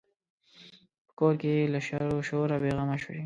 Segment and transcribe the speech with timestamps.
[1.07, 3.17] په کور کې یې له شر و شوره بې غمه شي.